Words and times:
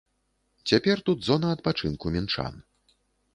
Цяпер 0.71 1.03
тут 1.09 1.25
зона 1.27 1.51
адпачынку 1.57 2.05
мінчан. 2.17 2.59